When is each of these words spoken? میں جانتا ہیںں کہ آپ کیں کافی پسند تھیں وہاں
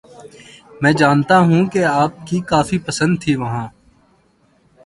میں 0.81 0.93
جانتا 0.99 1.35
ہیںں 1.47 1.65
کہ 1.73 1.81
آپ 2.01 2.11
کیں 2.27 2.41
کافی 2.51 2.77
پسند 2.87 3.13
تھیں 3.21 3.37
وہاں 3.41 3.67